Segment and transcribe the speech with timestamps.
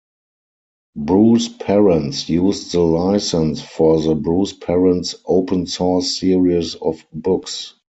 [0.95, 7.75] Bruce Perens used the license for the Bruce Perens' Open Source Series of books.